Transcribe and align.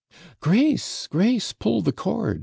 'Grace, 0.39 1.05
Grace! 1.05 1.53
pull 1.53 1.83
the 1.83 1.91
cord!' 1.91 2.39